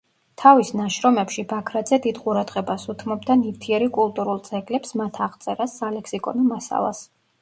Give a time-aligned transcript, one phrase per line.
[0.43, 7.05] თავის ნაშრომებში ბაქრაძე დიდ ყურადღებას უთმობდა ნივთიერი კულტურულ ძეგლებს, მათ აღწერას, სალექსიკონო მასალას.